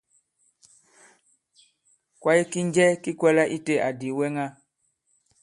Kwaye 2.21 2.43
ki 2.51 2.59
njɛ 2.67 2.85
ki 3.03 3.11
kwɛ̄lā 3.19 3.43
itē 3.55 3.73
àdì 3.87 4.07
ìwɛŋa? 4.13 4.45